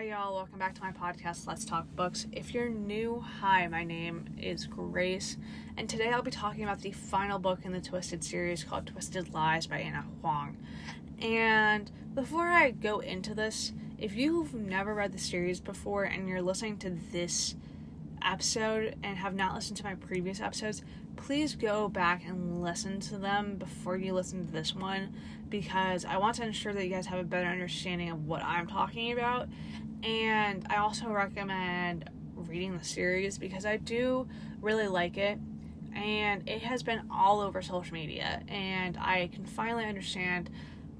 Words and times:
Hi, 0.00 0.06
y'all. 0.06 0.34
Welcome 0.34 0.58
back 0.58 0.74
to 0.76 0.80
my 0.80 0.92
podcast, 0.92 1.46
Let's 1.46 1.66
Talk 1.66 1.84
Books. 1.94 2.26
If 2.32 2.54
you're 2.54 2.70
new, 2.70 3.20
hi, 3.20 3.68
my 3.68 3.84
name 3.84 4.30
is 4.40 4.64
Grace, 4.64 5.36
and 5.76 5.90
today 5.90 6.08
I'll 6.08 6.22
be 6.22 6.30
talking 6.30 6.64
about 6.64 6.80
the 6.80 6.92
final 6.92 7.38
book 7.38 7.66
in 7.66 7.72
the 7.72 7.82
Twisted 7.82 8.24
series 8.24 8.64
called 8.64 8.86
Twisted 8.86 9.34
Lies 9.34 9.66
by 9.66 9.80
Ana 9.80 10.06
Huang. 10.22 10.56
And 11.20 11.90
before 12.14 12.48
I 12.48 12.70
go 12.70 13.00
into 13.00 13.34
this, 13.34 13.72
if 13.98 14.16
you've 14.16 14.54
never 14.54 14.94
read 14.94 15.12
the 15.12 15.18
series 15.18 15.60
before 15.60 16.04
and 16.04 16.26
you're 16.26 16.40
listening 16.40 16.78
to 16.78 16.96
this 17.12 17.54
episode 18.24 18.96
and 19.02 19.18
have 19.18 19.34
not 19.34 19.54
listened 19.54 19.76
to 19.76 19.84
my 19.84 19.96
previous 19.96 20.40
episodes, 20.40 20.82
please 21.16 21.54
go 21.54 21.88
back 21.88 22.24
and 22.24 22.62
listen 22.62 23.00
to 23.00 23.18
them 23.18 23.56
before 23.56 23.98
you 23.98 24.14
listen 24.14 24.46
to 24.46 24.52
this 24.52 24.74
one 24.74 25.14
because 25.50 26.04
I 26.04 26.16
want 26.16 26.36
to 26.36 26.44
ensure 26.44 26.72
that 26.72 26.84
you 26.84 26.90
guys 26.90 27.06
have 27.06 27.18
a 27.18 27.24
better 27.24 27.48
understanding 27.48 28.10
of 28.10 28.26
what 28.26 28.42
I'm 28.42 28.66
talking 28.66 29.12
about. 29.12 29.48
And 30.02 30.66
I 30.70 30.76
also 30.76 31.08
recommend 31.08 32.08
reading 32.34 32.76
the 32.76 32.84
series 32.84 33.38
because 33.38 33.66
I 33.66 33.76
do 33.76 34.26
really 34.60 34.88
like 34.88 35.18
it. 35.18 35.38
And 35.94 36.48
it 36.48 36.62
has 36.62 36.82
been 36.82 37.02
all 37.10 37.40
over 37.40 37.62
social 37.62 37.92
media. 37.92 38.42
And 38.48 38.96
I 38.96 39.28
can 39.32 39.44
finally 39.44 39.84
understand 39.84 40.50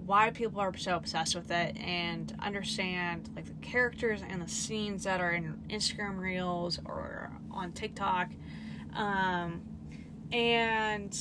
why 0.04 0.30
people 0.30 0.60
are 0.60 0.76
so 0.76 0.96
obsessed 0.96 1.36
with 1.36 1.50
it 1.50 1.76
and 1.78 2.34
understand 2.40 3.30
like 3.36 3.46
the 3.46 3.66
characters 3.66 4.22
and 4.28 4.42
the 4.42 4.48
scenes 4.48 5.04
that 5.04 5.20
are 5.20 5.30
in 5.30 5.62
Instagram 5.68 6.18
reels 6.18 6.80
or 6.84 7.30
on 7.52 7.72
TikTok. 7.72 8.30
Um, 8.94 9.62
and 10.32 11.16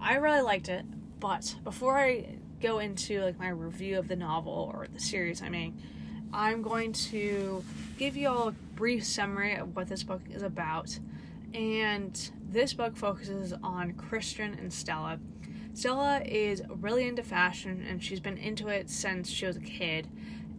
I 0.00 0.16
really 0.16 0.40
liked 0.40 0.68
it, 0.68 0.84
but 1.20 1.54
before 1.62 1.98
I 1.98 2.36
go 2.60 2.78
into 2.78 3.22
like 3.22 3.38
my 3.38 3.48
review 3.48 3.98
of 3.98 4.08
the 4.08 4.16
novel 4.16 4.72
or 4.74 4.86
the 4.92 5.00
series 5.00 5.42
I 5.42 5.48
mean, 5.48 5.80
I'm 6.32 6.62
going 6.62 6.92
to 6.92 7.62
give 7.98 8.16
you 8.16 8.28
all 8.28 8.48
a 8.48 8.52
brief 8.52 9.04
summary 9.04 9.56
of 9.56 9.76
what 9.76 9.88
this 9.88 10.02
book 10.02 10.22
is 10.30 10.42
about. 10.42 10.98
And 11.52 12.30
this 12.50 12.72
book 12.72 12.96
focuses 12.96 13.52
on 13.62 13.92
Christian 13.92 14.54
and 14.54 14.72
Stella 14.72 15.18
Stella 15.74 16.20
is 16.24 16.62
really 16.68 17.08
into 17.08 17.22
fashion 17.22 17.84
and 17.88 18.02
she's 18.02 18.20
been 18.20 18.36
into 18.36 18.68
it 18.68 18.90
since 18.90 19.30
she 19.30 19.46
was 19.46 19.56
a 19.56 19.60
kid. 19.60 20.06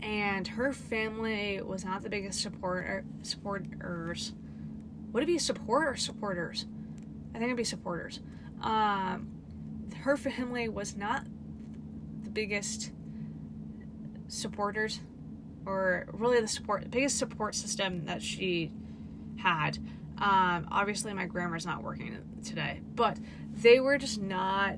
And 0.01 0.47
her 0.47 0.73
family 0.73 1.61
was 1.61 1.85
not 1.85 2.01
the 2.01 2.09
biggest 2.09 2.41
supporter 2.41 3.05
supporters. 3.21 4.33
Would 5.11 5.23
it 5.23 5.27
be 5.27 5.37
support 5.37 5.87
or 5.87 5.95
supporters? 5.95 6.65
I 7.29 7.37
think 7.37 7.45
it'd 7.45 7.57
be 7.57 7.63
supporters. 7.63 8.19
Um, 8.61 9.27
her 10.01 10.17
family 10.17 10.67
was 10.67 10.95
not 10.97 11.25
the 12.23 12.31
biggest 12.31 12.91
supporters, 14.27 14.99
or 15.65 16.05
really 16.11 16.41
the 16.41 16.47
support, 16.47 16.89
biggest 16.89 17.17
support 17.17 17.55
system 17.55 18.05
that 18.05 18.21
she 18.21 18.71
had. 19.37 19.77
Um, 20.17 20.67
obviously, 20.71 21.13
my 21.13 21.25
grammar's 21.25 21.65
not 21.65 21.83
working 21.83 22.17
today, 22.43 22.81
but 22.95 23.17
they 23.53 23.79
were 23.79 23.97
just 23.97 24.21
not 24.21 24.77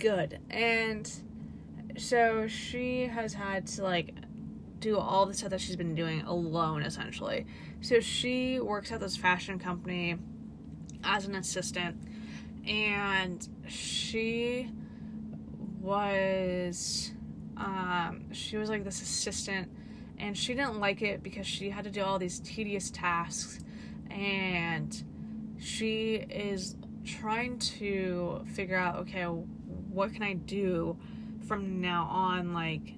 good. 0.00 0.38
And 0.50 1.10
so 1.96 2.46
she 2.46 3.06
has 3.06 3.34
had 3.34 3.66
to 3.68 3.82
like 3.82 4.14
do 4.80 4.98
all 4.98 5.26
the 5.26 5.34
stuff 5.34 5.50
that 5.50 5.60
she's 5.60 5.76
been 5.76 5.94
doing 5.94 6.22
alone 6.22 6.82
essentially. 6.82 7.46
So 7.80 8.00
she 8.00 8.60
works 8.60 8.90
at 8.92 9.00
this 9.00 9.16
fashion 9.16 9.58
company 9.58 10.16
as 11.04 11.26
an 11.26 11.34
assistant 11.34 11.96
and 12.66 13.46
she 13.68 14.70
was 15.80 17.12
um 17.56 18.32
she 18.32 18.56
was 18.56 18.68
like 18.68 18.84
this 18.84 19.02
assistant 19.02 19.70
and 20.18 20.36
she 20.36 20.54
didn't 20.54 20.78
like 20.78 21.02
it 21.02 21.22
because 21.22 21.46
she 21.46 21.70
had 21.70 21.84
to 21.84 21.90
do 21.90 22.02
all 22.02 22.18
these 22.18 22.40
tedious 22.40 22.90
tasks 22.90 23.60
and 24.10 25.04
she 25.58 26.14
is 26.14 26.76
trying 27.04 27.58
to 27.58 28.44
figure 28.52 28.76
out 28.76 28.96
okay 28.96 29.24
what 29.24 30.12
can 30.12 30.22
i 30.22 30.32
do 30.32 30.96
from 31.46 31.80
now 31.80 32.06
on? 32.10 32.54
Like 32.54 32.94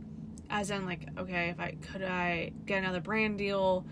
as 0.50 0.70
in 0.70 0.84
like 0.84 1.08
okay 1.18 1.48
if 1.48 1.58
i 1.58 1.74
could 1.80 2.02
i 2.02 2.52
get 2.66 2.78
another 2.78 3.00
brand 3.00 3.38
deal 3.38 3.84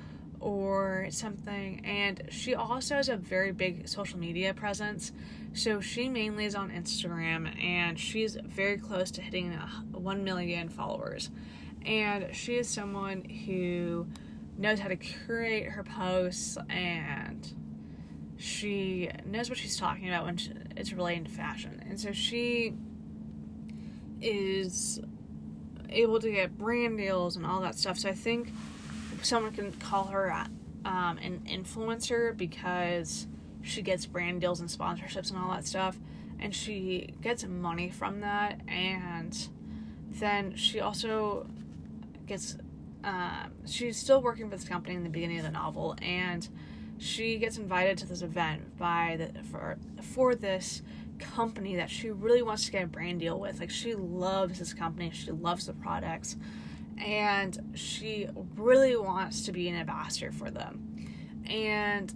or 0.42 1.06
something 1.10 1.84
and 1.84 2.22
she 2.30 2.54
also 2.54 2.96
has 2.96 3.08
a 3.08 3.16
very 3.16 3.52
big 3.52 3.88
social 3.88 4.18
media 4.18 4.52
presence 4.52 5.12
so 5.54 5.80
she 5.80 6.08
mainly 6.08 6.44
is 6.44 6.54
on 6.54 6.70
instagram 6.70 7.48
and 7.62 7.98
she's 7.98 8.36
very 8.44 8.76
close 8.76 9.10
to 9.10 9.20
hitting 9.20 9.52
1 9.52 10.24
million 10.24 10.68
followers 10.68 11.30
and 11.84 12.34
she 12.34 12.56
is 12.56 12.68
someone 12.68 13.24
who 13.24 14.06
knows 14.58 14.78
how 14.78 14.88
to 14.88 14.96
curate 14.96 15.64
her 15.64 15.82
posts 15.82 16.58
and 16.68 17.54
she 18.42 19.08
knows 19.24 19.48
what 19.48 19.58
she's 19.58 19.76
talking 19.76 20.08
about 20.08 20.24
when 20.24 20.36
she, 20.36 20.52
it's 20.76 20.92
relating 20.92 21.24
to 21.24 21.30
fashion. 21.30 21.82
And 21.88 22.00
so 22.00 22.12
she 22.12 22.74
is 24.20 25.00
able 25.88 26.18
to 26.20 26.30
get 26.30 26.58
brand 26.58 26.98
deals 26.98 27.36
and 27.36 27.46
all 27.46 27.60
that 27.60 27.76
stuff. 27.76 27.98
So 27.98 28.08
I 28.08 28.14
think 28.14 28.52
someone 29.24 29.52
can 29.52 29.72
call 29.72 30.04
her 30.06 30.30
um, 30.84 31.18
an 31.18 31.42
influencer 31.48 32.36
because 32.36 33.26
she 33.62 33.82
gets 33.82 34.06
brand 34.06 34.40
deals 34.40 34.60
and 34.60 34.68
sponsorships 34.68 35.30
and 35.30 35.38
all 35.38 35.50
that 35.50 35.66
stuff. 35.66 35.98
And 36.40 36.54
she 36.54 37.14
gets 37.20 37.46
money 37.46 37.90
from 37.90 38.20
that. 38.20 38.60
And 38.66 39.36
then 40.10 40.56
she 40.56 40.80
also 40.80 41.46
gets 42.26 42.56
um, 43.04 43.52
she's 43.66 43.96
still 43.96 44.22
working 44.22 44.48
for 44.48 44.56
this 44.56 44.68
company 44.68 44.94
in 44.94 45.02
the 45.02 45.10
beginning 45.10 45.38
of 45.38 45.44
the 45.44 45.50
novel, 45.50 45.96
and 46.00 46.48
she 46.98 47.36
gets 47.38 47.58
invited 47.58 47.98
to 47.98 48.06
this 48.06 48.22
event 48.22 48.78
by 48.78 49.16
the 49.18 49.42
for 49.42 49.76
for 50.00 50.34
this 50.34 50.82
company 51.18 51.76
that 51.76 51.90
she 51.90 52.10
really 52.10 52.42
wants 52.42 52.66
to 52.66 52.72
get 52.72 52.84
a 52.84 52.86
brand 52.86 53.20
deal 53.20 53.38
with. 53.40 53.58
Like 53.58 53.70
she 53.70 53.94
loves 53.94 54.58
this 54.58 54.72
company, 54.72 55.10
she 55.12 55.32
loves 55.32 55.66
the 55.66 55.72
products, 55.72 56.36
and 57.02 57.72
she 57.74 58.28
really 58.56 58.96
wants 58.96 59.44
to 59.46 59.52
be 59.52 59.68
an 59.68 59.74
ambassador 59.74 60.30
for 60.30 60.50
them. 60.50 61.06
And 61.46 62.14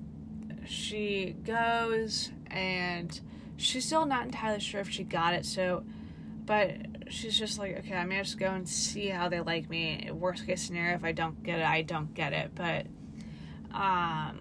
she 0.64 1.34
goes 1.44 2.30
and 2.46 3.20
she's 3.56 3.84
still 3.84 4.06
not 4.06 4.24
entirely 4.24 4.60
sure 4.60 4.80
if 4.80 4.88
she 4.88 5.02
got 5.02 5.34
it, 5.34 5.44
so 5.44 5.84
but 6.44 6.76
she's 7.08 7.36
just 7.36 7.58
like, 7.58 7.76
okay, 7.78 7.94
I'm 7.94 8.08
gonna 8.08 8.22
just 8.22 8.38
go 8.38 8.46
and 8.46 8.68
see 8.68 9.08
how 9.08 9.28
they 9.28 9.40
like 9.40 9.68
me. 9.68 10.08
Worst 10.12 10.46
case 10.46 10.62
scenario, 10.62 10.94
if 10.94 11.02
I 11.02 11.10
don't 11.10 11.42
get 11.42 11.58
it, 11.58 11.66
I 11.66 11.82
don't 11.82 12.14
get 12.14 12.32
it. 12.32 12.52
But 12.54 12.86
um, 13.76 14.38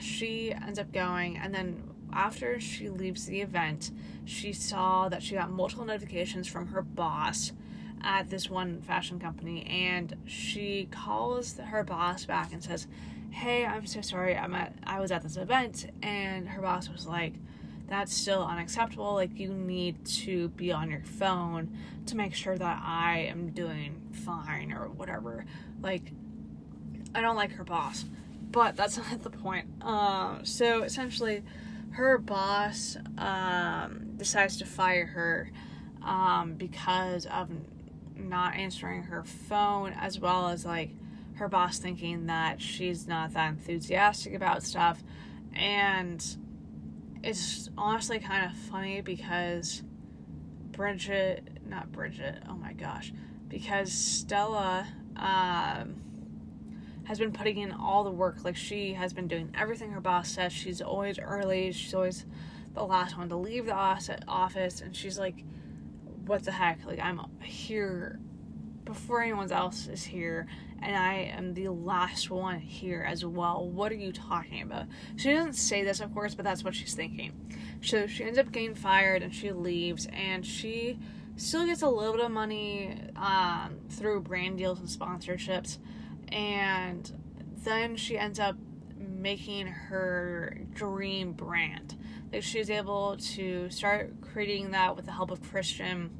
she 0.00 0.52
ends 0.52 0.78
up 0.78 0.90
going, 0.90 1.36
and 1.36 1.54
then 1.54 1.90
after 2.14 2.58
she 2.60 2.88
leaves 2.88 3.26
the 3.26 3.42
event, 3.42 3.90
she 4.24 4.54
saw 4.54 5.10
that 5.10 5.22
she 5.22 5.34
got 5.34 5.50
multiple 5.50 5.84
notifications 5.84 6.48
from 6.48 6.68
her 6.68 6.80
boss 6.80 7.52
at 8.04 8.30
this 8.30 8.48
one 8.48 8.82
fashion 8.82 9.18
company, 9.18 9.64
and 9.66 10.14
she 10.26 10.88
calls 10.90 11.56
her 11.58 11.82
boss 11.82 12.24
back 12.26 12.52
and 12.52 12.62
says, 12.62 12.86
"Hey, 13.30 13.66
I'm 13.66 13.86
so 13.86 14.00
sorry. 14.00 14.36
I'm 14.36 14.54
at 14.54 14.74
I 14.84 15.00
was 15.00 15.10
at 15.10 15.22
this 15.22 15.36
event," 15.36 15.90
and 16.02 16.48
her 16.48 16.62
boss 16.62 16.88
was 16.88 17.06
like 17.06 17.34
that's 17.88 18.14
still 18.14 18.42
unacceptable. 18.42 19.14
Like, 19.14 19.38
you 19.38 19.52
need 19.52 20.04
to 20.06 20.48
be 20.50 20.72
on 20.72 20.90
your 20.90 21.02
phone 21.02 21.76
to 22.06 22.16
make 22.16 22.34
sure 22.34 22.56
that 22.56 22.82
I 22.82 23.26
am 23.30 23.50
doing 23.50 24.00
fine 24.12 24.72
or 24.72 24.88
whatever. 24.88 25.44
Like, 25.82 26.12
I 27.14 27.20
don't 27.20 27.36
like 27.36 27.52
her 27.52 27.64
boss, 27.64 28.04
but 28.50 28.76
that's 28.76 28.96
not 29.10 29.22
the 29.22 29.30
point. 29.30 29.66
Um, 29.82 30.44
so 30.44 30.82
essentially, 30.82 31.42
her 31.90 32.18
boss 32.18 32.96
um, 33.18 34.14
decides 34.16 34.56
to 34.58 34.66
fire 34.66 35.06
her 35.06 35.50
um, 36.02 36.54
because 36.54 37.26
of 37.26 37.50
not 38.24 38.54
answering 38.54 39.04
her 39.04 39.24
phone, 39.24 39.92
as 39.92 40.18
well 40.18 40.48
as 40.48 40.64
like 40.64 40.90
her 41.34 41.48
boss 41.48 41.78
thinking 41.78 42.26
that 42.26 42.60
she's 42.60 43.06
not 43.06 43.32
that 43.34 43.50
enthusiastic 43.50 44.34
about 44.34 44.62
stuff. 44.62 45.02
And 45.54 46.24
it's 47.22 47.70
honestly 47.76 48.18
kind 48.18 48.44
of 48.44 48.56
funny 48.56 49.00
because 49.00 49.82
Bridget, 50.72 51.48
not 51.66 51.90
Bridget, 51.92 52.42
oh 52.48 52.56
my 52.56 52.72
gosh, 52.72 53.12
because 53.48 53.92
Stella 53.92 54.86
um, 55.16 55.96
has 57.04 57.18
been 57.18 57.32
putting 57.32 57.58
in 57.58 57.72
all 57.72 58.04
the 58.04 58.10
work. 58.10 58.44
Like 58.44 58.56
she 58.56 58.94
has 58.94 59.12
been 59.12 59.28
doing 59.28 59.54
everything 59.58 59.90
her 59.92 60.00
boss 60.00 60.30
says. 60.30 60.52
She's 60.52 60.80
always 60.80 61.18
early. 61.18 61.72
She's 61.72 61.94
always 61.94 62.26
the 62.74 62.84
last 62.84 63.16
one 63.16 63.28
to 63.28 63.36
leave 63.36 63.66
the 63.66 63.74
office, 63.74 64.80
and 64.80 64.94
she's 64.94 65.18
like, 65.18 65.44
"What 66.26 66.44
the 66.44 66.52
heck? 66.52 66.84
Like 66.86 67.00
I'm 67.00 67.20
here 67.42 68.18
before 68.84 69.22
anyone 69.22 69.50
else 69.50 69.88
is 69.88 70.04
here, 70.04 70.46
and 70.82 70.96
I 70.96 71.32
am 71.36 71.54
the 71.54 71.68
last 71.68 72.30
one 72.30 72.60
here 72.60 73.04
as 73.08 73.24
well. 73.24 73.68
What 73.68 73.90
are 73.92 73.96
you 73.96 74.12
talking 74.12 74.62
about? 74.62 74.86
She 75.16 75.32
doesn't 75.32 75.54
say 75.54 75.82
this, 75.84 76.00
of 76.00 76.12
course, 76.12 76.34
but 76.34 76.44
that's 76.44 76.62
what 76.62 76.74
she's 76.74 76.94
thinking. 76.94 77.32
So 77.82 78.06
she 78.06 78.24
ends 78.24 78.38
up 78.38 78.52
getting 78.52 78.74
fired 78.74 79.22
and 79.22 79.34
she 79.34 79.52
leaves, 79.52 80.06
and 80.12 80.44
she 80.44 80.98
still 81.36 81.66
gets 81.66 81.82
a 81.82 81.88
little 81.88 82.14
bit 82.14 82.24
of 82.26 82.30
money 82.30 82.98
um, 83.16 83.78
through 83.88 84.20
brand 84.20 84.58
deals 84.58 84.78
and 84.78 84.88
sponsorships, 84.88 85.78
and 86.28 87.10
then 87.64 87.96
she 87.96 88.18
ends 88.18 88.38
up 88.38 88.56
making 88.96 89.66
her 89.66 90.58
dream 90.74 91.32
brand. 91.32 91.96
Like 92.32 92.42
she's 92.42 92.70
able 92.70 93.16
to 93.16 93.70
start 93.70 94.14
creating 94.34 94.72
that 94.72 94.96
with 94.96 95.06
the 95.06 95.12
help 95.12 95.30
of 95.30 95.40
Christian, 95.50 96.10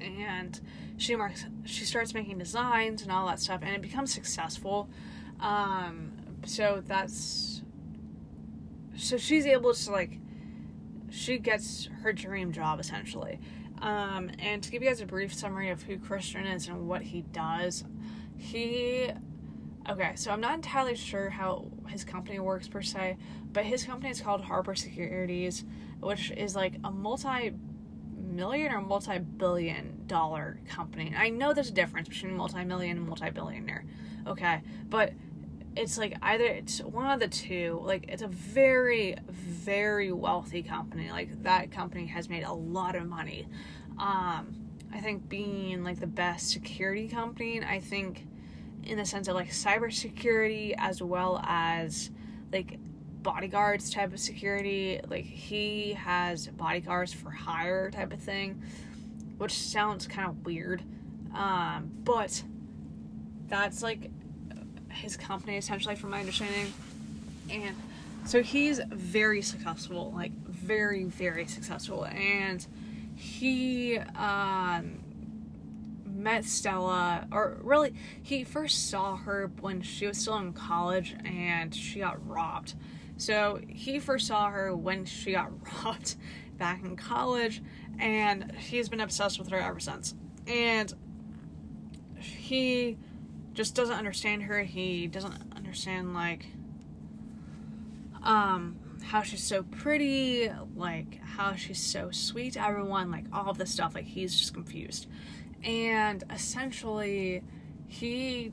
and 0.00 0.58
she 0.96 1.16
marks 1.16 1.44
she 1.64 1.84
starts 1.84 2.14
making 2.14 2.38
designs 2.38 3.02
and 3.02 3.10
all 3.10 3.26
that 3.26 3.40
stuff, 3.40 3.60
and 3.62 3.74
it 3.74 3.82
becomes 3.82 4.14
successful. 4.14 4.88
Um, 5.40 6.12
so 6.46 6.82
that's 6.86 7.62
so 8.96 9.16
she's 9.16 9.46
able 9.46 9.74
to 9.74 9.90
like 9.90 10.18
she 11.10 11.38
gets 11.38 11.88
her 12.02 12.12
dream 12.12 12.52
job 12.52 12.78
essentially. 12.80 13.40
Um, 13.82 14.30
and 14.38 14.62
to 14.62 14.70
give 14.70 14.82
you 14.82 14.88
guys 14.88 15.00
a 15.00 15.06
brief 15.06 15.34
summary 15.34 15.70
of 15.70 15.82
who 15.82 15.98
Christian 15.98 16.46
is 16.46 16.68
and 16.68 16.86
what 16.86 17.02
he 17.02 17.22
does, 17.22 17.84
he 18.36 19.10
okay, 19.90 20.12
so 20.14 20.30
I'm 20.30 20.40
not 20.40 20.54
entirely 20.54 20.94
sure 20.94 21.30
how 21.30 21.66
his 21.88 22.04
company 22.04 22.38
works 22.38 22.68
per 22.68 22.80
se, 22.80 23.16
but 23.52 23.64
his 23.64 23.84
company 23.84 24.10
is 24.10 24.20
called 24.20 24.42
Harper 24.42 24.74
Securities, 24.74 25.64
which 26.04 26.30
is 26.32 26.54
like 26.54 26.74
a 26.84 26.90
multi 26.90 27.52
million 28.16 28.72
or 28.72 28.80
multi 28.80 29.18
billion 29.18 30.04
dollar 30.06 30.60
company. 30.68 31.14
I 31.16 31.30
know 31.30 31.52
there's 31.52 31.70
a 31.70 31.74
difference 31.74 32.08
between 32.08 32.36
multi 32.36 32.64
million 32.64 32.98
and 32.98 33.06
multi 33.06 33.30
billionaire, 33.30 33.84
okay, 34.26 34.62
but 34.88 35.12
it's 35.76 35.98
like 35.98 36.16
either 36.22 36.44
it's 36.44 36.80
one 36.80 37.10
of 37.10 37.18
the 37.18 37.26
two 37.26 37.80
like 37.82 38.04
it's 38.08 38.22
a 38.22 38.28
very 38.28 39.16
very 39.28 40.12
wealthy 40.12 40.62
company. 40.62 41.10
Like 41.10 41.42
that 41.42 41.70
company 41.70 42.06
has 42.06 42.28
made 42.28 42.44
a 42.44 42.52
lot 42.52 42.94
of 42.96 43.06
money. 43.06 43.46
Um 43.98 44.64
i 44.94 45.00
think 45.00 45.28
being 45.28 45.82
like 45.82 45.98
the 45.98 46.06
best 46.06 46.50
security 46.50 47.08
company 47.08 47.60
i 47.64 47.80
think 47.80 48.26
in 48.84 48.96
the 48.96 49.04
sense 49.04 49.28
of 49.28 49.34
like 49.34 49.50
cybersecurity 49.50 50.74
as 50.78 51.02
well 51.02 51.42
as 51.44 52.10
like 52.52 52.78
bodyguards 53.24 53.90
type 53.90 54.12
of 54.12 54.20
security. 54.20 55.00
Like 55.08 55.24
he 55.24 55.94
has 55.94 56.46
bodyguards 56.46 57.12
for 57.12 57.30
hire 57.30 57.90
type 57.90 58.12
of 58.12 58.20
thing 58.20 58.62
which 59.38 59.52
sounds 59.52 60.06
kind 60.06 60.28
of 60.28 60.44
weird. 60.46 60.82
Um 61.34 61.90
but 62.04 62.44
that's 63.48 63.82
like 63.82 64.10
his 64.90 65.16
company 65.16 65.56
essentially 65.56 65.96
from 65.96 66.10
my 66.10 66.20
understanding. 66.20 66.72
And 67.50 67.74
so 68.24 68.42
he's 68.42 68.80
very 68.90 69.42
successful 69.42 70.12
like 70.14 70.32
very 70.46 71.04
very 71.04 71.46
successful. 71.46 72.04
And 72.06 72.64
he 73.16 73.98
um 73.98 75.00
met 76.06 76.44
Stella 76.44 77.26
or 77.32 77.58
really 77.62 77.92
he 78.22 78.44
first 78.44 78.88
saw 78.88 79.16
her 79.16 79.50
when 79.60 79.82
she 79.82 80.06
was 80.06 80.18
still 80.18 80.36
in 80.36 80.52
college 80.52 81.16
and 81.24 81.74
she 81.74 81.98
got 81.98 82.24
robbed 82.26 82.74
so 83.16 83.60
he 83.68 83.98
first 83.98 84.26
saw 84.26 84.50
her 84.50 84.74
when 84.74 85.04
she 85.04 85.32
got 85.32 85.52
robbed 85.84 86.16
back 86.58 86.84
in 86.84 86.96
college 86.96 87.62
and 87.98 88.52
he's 88.56 88.88
been 88.88 89.00
obsessed 89.00 89.38
with 89.38 89.48
her 89.48 89.58
ever 89.58 89.80
since 89.80 90.14
and 90.46 90.94
he 92.18 92.96
just 93.52 93.74
doesn't 93.74 93.96
understand 93.96 94.44
her. 94.44 94.62
He 94.62 95.06
doesn't 95.06 95.34
understand 95.54 96.14
like 96.14 96.46
um 98.22 98.76
how 99.04 99.22
she's 99.22 99.42
so 99.42 99.62
pretty, 99.62 100.50
like 100.74 101.20
how 101.22 101.54
she's 101.54 101.80
so 101.80 102.10
sweet 102.10 102.54
to 102.54 102.64
everyone, 102.64 103.10
like 103.10 103.26
all 103.32 103.48
of 103.48 103.58
this 103.58 103.70
stuff. 103.70 103.94
Like 103.94 104.06
he's 104.06 104.38
just 104.38 104.54
confused. 104.54 105.06
And 105.62 106.24
essentially 106.30 107.42
he 107.86 108.52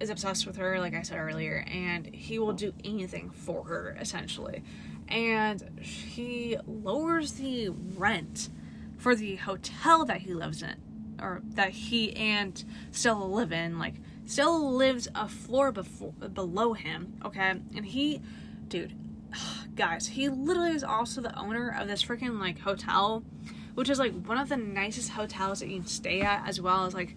is 0.00 0.10
obsessed 0.10 0.46
with 0.46 0.56
her, 0.56 0.80
like 0.80 0.94
I 0.94 1.02
said 1.02 1.18
earlier, 1.18 1.64
and 1.70 2.06
he 2.06 2.38
will 2.38 2.52
do 2.52 2.72
anything 2.84 3.30
for 3.30 3.64
her, 3.64 3.96
essentially. 4.00 4.62
And 5.08 5.80
he 5.80 6.56
lowers 6.66 7.32
the 7.32 7.68
rent 7.68 8.48
for 8.96 9.14
the 9.14 9.36
hotel 9.36 10.04
that 10.06 10.18
he 10.18 10.34
lives 10.34 10.62
in 10.62 10.76
or 11.20 11.42
that 11.54 11.70
he 11.70 12.14
and 12.16 12.64
Stella 12.90 13.24
live 13.24 13.52
in. 13.52 13.78
Like 13.78 13.94
Stella 14.24 14.56
lives 14.56 15.08
a 15.14 15.28
floor 15.28 15.72
before 15.72 16.12
below 16.12 16.72
him, 16.72 17.14
okay? 17.24 17.50
And 17.74 17.84
he, 17.84 18.20
dude, 18.68 18.94
guys, 19.74 20.08
he 20.08 20.28
literally 20.28 20.72
is 20.72 20.84
also 20.84 21.20
the 21.20 21.36
owner 21.38 21.76
of 21.78 21.88
this 21.88 22.02
freaking 22.02 22.38
like 22.40 22.60
hotel, 22.60 23.24
which 23.74 23.88
is 23.88 23.98
like 23.98 24.12
one 24.24 24.38
of 24.38 24.48
the 24.48 24.56
nicest 24.56 25.10
hotels 25.10 25.60
that 25.60 25.68
you 25.68 25.76
can 25.76 25.86
stay 25.86 26.20
at, 26.22 26.46
as 26.46 26.60
well 26.60 26.86
as 26.86 26.94
like 26.94 27.16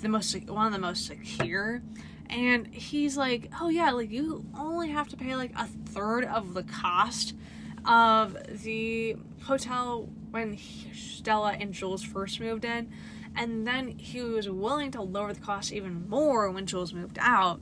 the 0.00 0.08
most 0.08 0.34
one 0.48 0.66
of 0.66 0.72
the 0.72 0.78
most 0.78 1.06
secure. 1.06 1.82
And 2.30 2.66
he's 2.74 3.16
like, 3.16 3.50
oh 3.60 3.68
yeah, 3.68 3.90
like 3.92 4.10
you 4.10 4.44
only 4.58 4.88
have 4.90 5.08
to 5.08 5.16
pay 5.16 5.36
like 5.36 5.52
a 5.56 5.66
third 5.66 6.24
of 6.24 6.54
the 6.54 6.62
cost 6.62 7.34
of 7.86 8.36
the 8.62 9.16
hotel 9.42 10.08
when 10.30 10.58
Stella 10.92 11.56
and 11.60 11.72
Jules 11.72 12.02
first 12.02 12.40
moved 12.40 12.64
in 12.64 12.90
and 13.36 13.66
then 13.66 13.98
he 13.98 14.22
was 14.22 14.48
willing 14.48 14.90
to 14.92 15.02
lower 15.02 15.32
the 15.32 15.40
cost 15.40 15.72
even 15.72 16.08
more 16.08 16.50
when 16.50 16.66
Jules 16.66 16.92
moved 16.92 17.18
out 17.20 17.60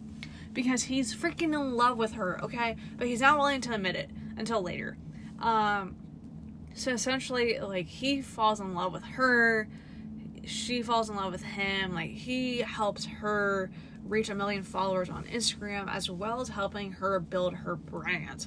because 0.52 0.84
he's 0.84 1.14
freaking 1.14 1.54
in 1.54 1.74
love 1.74 1.96
with 1.96 2.12
her, 2.12 2.42
okay? 2.44 2.76
But 2.98 3.06
he's 3.06 3.20
not 3.20 3.38
willing 3.38 3.62
to 3.62 3.74
admit 3.74 3.96
it 3.96 4.10
until 4.36 4.60
later. 4.60 4.98
Um, 5.40 5.96
so 6.74 6.92
essentially, 6.92 7.58
like, 7.58 7.86
he 7.86 8.20
falls 8.20 8.60
in 8.60 8.74
love 8.74 8.92
with 8.92 9.04
her, 9.04 9.68
she 10.44 10.82
falls 10.82 11.08
in 11.08 11.16
love 11.16 11.32
with 11.32 11.42
him, 11.42 11.94
like, 11.94 12.10
he 12.10 12.58
helps 12.58 13.06
her 13.06 13.70
reach 14.04 14.28
a 14.28 14.34
million 14.34 14.62
followers 14.62 15.08
on 15.10 15.24
Instagram 15.24 15.88
as 15.88 16.10
well 16.10 16.40
as 16.40 16.48
helping 16.48 16.92
her 16.92 17.20
build 17.20 17.54
her 17.54 17.76
brand. 17.76 18.46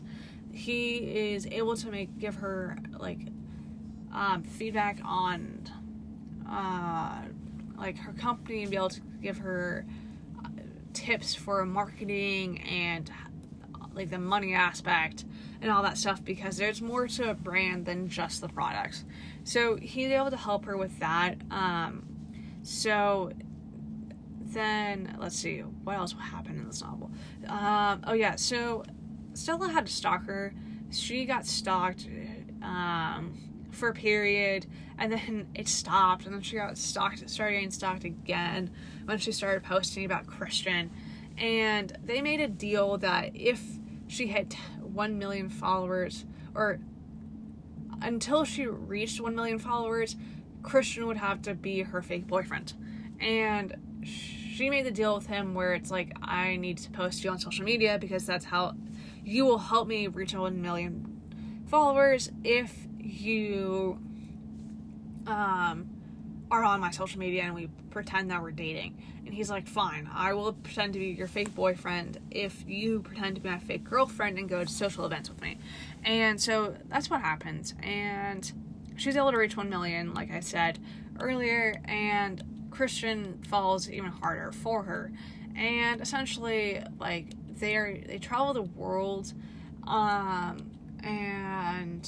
He 0.51 1.33
is 1.33 1.45
able 1.47 1.75
to 1.77 1.89
make 1.89 2.17
give 2.17 2.35
her 2.35 2.77
like 2.97 3.19
um, 4.13 4.43
feedback 4.43 4.99
on 5.03 5.69
uh, 6.49 7.21
like 7.77 7.97
her 7.97 8.13
company 8.13 8.61
and 8.61 8.71
be 8.71 8.77
able 8.77 8.89
to 8.89 9.01
give 9.21 9.37
her 9.39 9.85
uh, 10.43 10.49
tips 10.93 11.35
for 11.35 11.65
marketing 11.65 12.61
and 12.61 13.11
like 13.93 14.09
the 14.09 14.19
money 14.19 14.53
aspect 14.53 15.25
and 15.61 15.71
all 15.71 15.81
that 15.83 15.97
stuff 15.97 16.23
because 16.23 16.57
there's 16.57 16.81
more 16.81 17.07
to 17.07 17.29
a 17.29 17.33
brand 17.33 17.85
than 17.85 18.07
just 18.07 18.41
the 18.41 18.49
products. 18.49 19.05
So 19.43 19.77
he's 19.77 20.09
able 20.09 20.31
to 20.31 20.37
help 20.37 20.65
her 20.65 20.77
with 20.77 20.99
that. 20.99 21.37
Um, 21.49 22.05
so 22.61 23.31
then 24.55 25.15
let's 25.19 25.35
see 25.35 25.59
what 25.59 25.97
else 25.97 26.15
happened 26.19 26.59
in 26.59 26.65
this 26.65 26.81
novel. 26.81 27.11
Um, 27.47 28.01
oh 28.07 28.13
yeah, 28.13 28.35
so 28.35 28.83
Stella 29.33 29.69
had 29.69 29.85
to 29.85 29.91
stalk 29.91 30.25
her. 30.25 30.53
She 30.91 31.25
got 31.25 31.45
stalked. 31.45 32.07
Um, 32.63 33.37
for 33.75 33.89
a 33.89 33.93
period 33.93 34.65
and 34.97 35.11
then 35.11 35.47
it 35.55 35.67
stopped 35.67 36.25
and 36.25 36.33
then 36.33 36.41
she 36.41 36.55
got 36.55 36.77
stalked 36.77 37.29
started 37.29 37.53
getting 37.53 37.71
stalked 37.71 38.03
again 38.03 38.71
when 39.05 39.17
she 39.17 39.31
started 39.31 39.63
posting 39.63 40.05
about 40.05 40.25
christian 40.25 40.89
and 41.37 41.97
they 42.03 42.21
made 42.21 42.39
a 42.39 42.47
deal 42.47 42.97
that 42.97 43.31
if 43.35 43.61
she 44.07 44.27
hit 44.27 44.55
1 44.81 45.19
million 45.19 45.49
followers 45.49 46.25
or 46.53 46.79
until 48.01 48.45
she 48.45 48.65
reached 48.65 49.19
1 49.19 49.35
million 49.35 49.59
followers 49.59 50.15
christian 50.63 51.05
would 51.05 51.17
have 51.17 51.41
to 51.41 51.53
be 51.53 51.81
her 51.81 52.01
fake 52.01 52.25
boyfriend 52.25 52.73
and 53.19 53.75
she 54.03 54.34
made 54.59 54.85
the 54.85 54.91
deal 54.91 55.15
with 55.15 55.27
him 55.27 55.53
where 55.53 55.73
it's 55.73 55.91
like 55.91 56.11
i 56.21 56.55
need 56.55 56.77
to 56.77 56.89
post 56.91 57.23
you 57.23 57.29
on 57.29 57.37
social 57.37 57.65
media 57.65 57.97
because 57.99 58.25
that's 58.25 58.45
how 58.45 58.73
you 59.23 59.45
will 59.45 59.57
help 59.57 59.87
me 59.87 60.07
reach 60.07 60.33
1 60.33 60.61
million 60.61 61.21
followers 61.67 62.31
if 62.43 62.87
you 62.99 63.99
um, 65.27 65.89
are 66.51 66.63
on 66.63 66.79
my 66.79 66.91
social 66.91 67.19
media 67.19 67.43
and 67.43 67.55
we 67.55 67.69
pretend 67.89 68.29
that 68.31 68.41
we're 68.41 68.51
dating. 68.51 69.01
And 69.25 69.33
he's 69.33 69.49
like, 69.49 69.67
fine, 69.67 70.09
I 70.13 70.33
will 70.33 70.53
pretend 70.53 70.93
to 70.93 70.99
be 70.99 71.07
your 71.07 71.27
fake 71.27 71.55
boyfriend 71.55 72.19
if 72.29 72.63
you 72.67 73.01
pretend 73.01 73.35
to 73.35 73.41
be 73.41 73.49
my 73.49 73.59
fake 73.59 73.83
girlfriend 73.83 74.37
and 74.37 74.47
go 74.47 74.63
to 74.63 74.69
social 74.69 75.05
events 75.05 75.29
with 75.29 75.41
me. 75.41 75.57
And 76.03 76.39
so 76.39 76.75
that's 76.87 77.09
what 77.09 77.21
happens. 77.21 77.73
And 77.81 78.51
she's 78.95 79.15
able 79.15 79.31
to 79.31 79.37
reach 79.37 79.57
1 79.57 79.69
million, 79.69 80.13
like 80.13 80.31
I 80.31 80.41
said 80.41 80.77
earlier, 81.19 81.81
and 81.85 82.43
Christian 82.75 83.41
falls 83.47 83.89
even 83.89 84.11
harder 84.11 84.51
for 84.51 84.83
her. 84.83 85.11
And 85.55 86.01
essentially, 86.01 86.83
like, 86.99 87.27
they're, 87.57 87.97
they 88.05 88.17
travel 88.17 88.53
the 88.53 88.63
world, 88.63 89.33
um, 89.87 90.71
and 91.01 92.07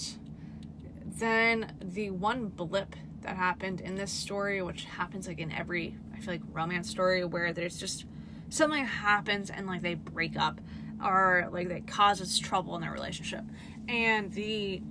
then 1.06 1.72
the 1.82 2.10
one 2.10 2.48
blip 2.48 2.96
that 3.22 3.38
happened 3.38 3.80
in 3.80 3.96
this 3.96 4.12
story, 4.12 4.62
which 4.62 4.84
happens 4.84 5.28
like 5.28 5.40
in 5.40 5.52
every, 5.52 5.96
I 6.14 6.20
feel 6.20 6.34
like, 6.34 6.42
romance 6.52 6.90
story 6.90 7.24
where 7.24 7.54
there's 7.54 7.80
just 7.80 8.06
something 8.50 8.86
happens 8.86 9.50
and 9.50 9.68
like 9.68 9.82
they 9.82 9.96
break 9.96 10.38
up 10.38 10.60
or 11.04 11.48
like 11.52 11.70
that 11.70 11.88
causes 11.88 12.40
trouble 12.40 12.76
in 12.76 12.82
their 12.82 12.92
relationship. 12.92 13.44
And 13.88 14.32
the 14.34 14.82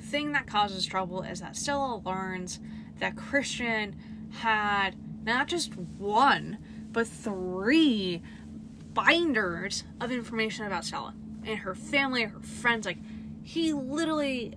thing 0.00 0.32
that 0.32 0.46
causes 0.46 0.86
trouble 0.86 1.22
is 1.22 1.40
that 1.40 1.56
Stella 1.56 2.00
learns 2.04 2.60
that 3.00 3.16
Christian 3.16 3.96
had 4.30 4.94
not 5.24 5.48
just 5.48 5.74
one, 5.76 6.58
but 6.92 7.06
three 7.06 8.22
binders 8.92 9.84
of 10.00 10.12
information 10.12 10.66
about 10.66 10.84
Stella 10.84 11.14
and 11.44 11.58
her 11.58 11.74
family, 11.74 12.22
her 12.22 12.40
friends. 12.40 12.86
Like, 12.86 12.98
he 13.42 13.72
literally 13.72 14.54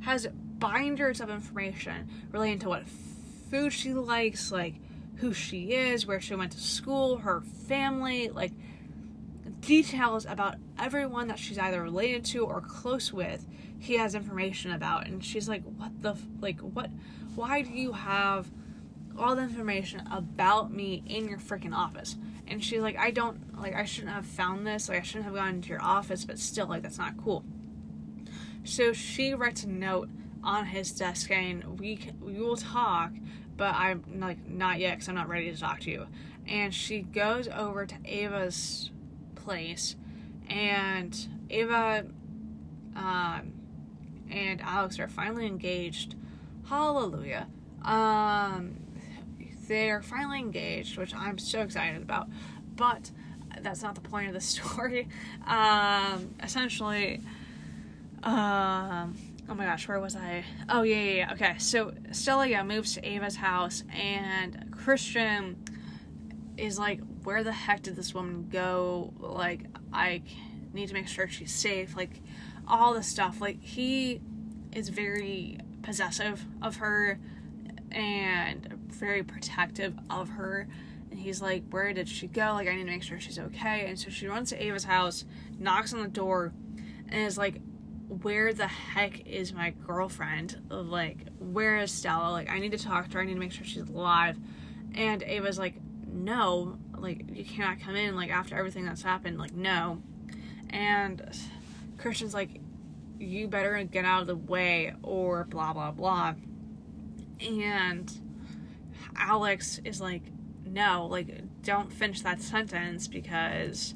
has 0.00 0.26
binders 0.58 1.20
of 1.20 1.30
information 1.30 2.08
relating 2.32 2.58
to 2.60 2.68
what 2.68 2.84
food 3.50 3.72
she 3.72 3.92
likes, 3.94 4.52
like 4.52 4.74
who 5.16 5.32
she 5.32 5.72
is, 5.72 6.06
where 6.06 6.20
she 6.20 6.34
went 6.34 6.52
to 6.52 6.60
school, 6.60 7.18
her 7.18 7.40
family, 7.40 8.28
like 8.28 8.52
details 9.60 10.26
about 10.26 10.56
everyone 10.78 11.28
that 11.28 11.38
she's 11.38 11.58
either 11.58 11.82
related 11.82 12.24
to 12.24 12.44
or 12.44 12.60
close 12.60 13.12
with. 13.12 13.46
He 13.80 13.96
has 13.96 14.14
information 14.14 14.72
about, 14.72 15.06
and 15.06 15.24
she's 15.24 15.48
like, 15.48 15.62
"What 15.76 16.02
the 16.02 16.16
like? 16.40 16.60
What? 16.60 16.90
Why 17.34 17.62
do 17.62 17.70
you 17.70 17.92
have 17.92 18.48
all 19.18 19.36
the 19.36 19.42
information 19.42 20.02
about 20.10 20.72
me 20.72 21.02
in 21.06 21.28
your 21.28 21.38
freaking 21.38 21.74
office?" 21.74 22.16
And 22.46 22.62
she's 22.62 22.80
like, 22.80 22.96
"I 22.96 23.10
don't 23.10 23.60
like. 23.60 23.74
I 23.74 23.84
shouldn't 23.84 24.12
have 24.12 24.26
found 24.26 24.66
this. 24.66 24.88
Like, 24.88 24.98
I 24.98 25.02
shouldn't 25.02 25.24
have 25.24 25.34
gone 25.34 25.56
into 25.56 25.68
your 25.70 25.82
office. 25.82 26.24
But 26.24 26.38
still, 26.38 26.66
like, 26.66 26.82
that's 26.82 26.98
not 26.98 27.16
cool." 27.16 27.44
So 28.64 28.92
she 28.92 29.34
writes 29.34 29.64
a 29.64 29.68
note 29.68 30.08
on 30.42 30.66
his 30.66 30.92
desk 30.92 31.28
saying, 31.28 31.76
"We 31.78 31.98
we 32.20 32.38
will 32.40 32.56
talk, 32.56 33.12
but 33.56 33.74
I'm 33.74 34.04
like 34.18 34.46
not 34.46 34.78
yet 34.78 34.96
because 34.96 35.08
I'm 35.08 35.14
not 35.14 35.28
ready 35.28 35.50
to 35.50 35.58
talk 35.58 35.80
to 35.80 35.90
you." 35.90 36.06
And 36.46 36.74
she 36.74 37.02
goes 37.02 37.48
over 37.48 37.86
to 37.86 37.94
Ava's 38.04 38.90
place, 39.34 39.96
and 40.48 41.28
Ava 41.50 42.06
um, 42.96 43.52
and 44.30 44.60
Alex 44.60 44.98
are 44.98 45.08
finally 45.08 45.46
engaged. 45.46 46.14
Hallelujah. 46.66 47.48
Um, 47.82 48.76
they 49.68 49.90
are 49.90 50.02
finally 50.02 50.40
engaged, 50.40 50.98
which 50.98 51.14
I'm 51.14 51.38
so 51.38 51.60
excited 51.60 52.02
about. 52.02 52.28
But 52.74 53.10
that's 53.60 53.82
not 53.82 53.94
the 53.94 54.00
point 54.00 54.28
of 54.28 54.34
the 54.34 54.40
story. 54.54 55.08
Um, 55.46 56.34
essentially, 56.42 57.20
um, 58.22 59.16
oh 59.48 59.54
my 59.54 59.64
gosh, 59.66 59.86
where 59.86 60.00
was 60.00 60.16
I? 60.16 60.44
Oh 60.68 60.82
yeah, 60.82 60.96
yeah, 60.96 61.12
yeah. 61.12 61.32
Okay, 61.34 61.54
so 61.58 61.92
Stella 62.10 62.46
yeah 62.46 62.62
moves 62.62 62.94
to 62.94 63.06
Ava's 63.06 63.36
house, 63.36 63.84
and 63.94 64.72
Christian 64.72 65.62
is 66.56 66.78
like, 66.78 67.00
where 67.22 67.44
the 67.44 67.52
heck 67.52 67.82
did 67.82 67.96
this 67.96 68.12
woman 68.12 68.48
go? 68.50 69.12
Like, 69.18 69.66
I 69.92 70.22
need 70.72 70.88
to 70.88 70.94
make 70.94 71.08
sure 71.08 71.28
she's 71.28 71.52
safe. 71.52 71.96
Like, 71.96 72.20
all 72.66 72.94
this 72.94 73.06
stuff. 73.06 73.40
Like, 73.40 73.62
he 73.62 74.20
is 74.72 74.88
very 74.88 75.58
possessive 75.82 76.44
of 76.60 76.76
her 76.76 77.18
and 77.90 78.77
very 78.96 79.22
protective 79.22 79.94
of 80.10 80.30
her. 80.30 80.68
And 81.10 81.18
he's 81.18 81.40
like, 81.40 81.64
Where 81.70 81.92
did 81.92 82.08
she 82.08 82.26
go? 82.26 82.52
Like, 82.52 82.68
I 82.68 82.74
need 82.74 82.84
to 82.84 82.90
make 82.90 83.02
sure 83.02 83.20
she's 83.20 83.38
okay. 83.38 83.86
And 83.86 83.98
so 83.98 84.10
she 84.10 84.26
runs 84.26 84.50
to 84.50 84.62
Ava's 84.62 84.84
house, 84.84 85.24
knocks 85.58 85.92
on 85.92 86.02
the 86.02 86.08
door, 86.08 86.52
and 87.08 87.26
is 87.26 87.38
like, 87.38 87.60
Where 88.08 88.52
the 88.52 88.66
heck 88.66 89.26
is 89.26 89.52
my 89.52 89.70
girlfriend? 89.70 90.60
Like, 90.68 91.28
where 91.38 91.78
is 91.78 91.92
Stella? 91.92 92.30
Like, 92.30 92.50
I 92.50 92.58
need 92.58 92.72
to 92.72 92.78
talk 92.78 93.08
to 93.08 93.14
her. 93.14 93.20
I 93.22 93.26
need 93.26 93.34
to 93.34 93.40
make 93.40 93.52
sure 93.52 93.64
she's 93.64 93.88
alive. 93.88 94.36
And 94.94 95.22
Ava's 95.22 95.58
like, 95.58 95.74
No, 96.06 96.78
like, 96.96 97.24
you 97.32 97.44
cannot 97.44 97.80
come 97.80 97.96
in. 97.96 98.16
Like, 98.16 98.30
after 98.30 98.56
everything 98.56 98.84
that's 98.84 99.02
happened, 99.02 99.38
like, 99.38 99.54
no. 99.54 100.02
And 100.70 101.22
Christian's 101.96 102.34
like, 102.34 102.60
You 103.18 103.48
better 103.48 103.82
get 103.84 104.04
out 104.04 104.20
of 104.20 104.26
the 104.26 104.36
way, 104.36 104.94
or 105.02 105.44
blah, 105.44 105.72
blah, 105.72 105.90
blah. 105.90 106.34
And 107.40 108.27
Alex 109.18 109.80
is 109.84 110.00
like, 110.00 110.22
no, 110.64 111.06
like, 111.06 111.42
don't 111.62 111.92
finish 111.92 112.22
that 112.22 112.40
sentence 112.40 113.08
because 113.08 113.94